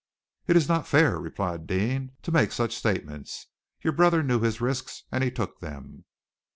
[0.47, 3.45] "It is not fair," replied Deane, "to make such statements.
[3.83, 6.05] Your brother knew his risks, and he took them."